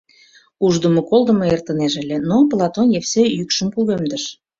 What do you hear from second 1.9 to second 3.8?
ыле, но Платон Евсей йӱкшым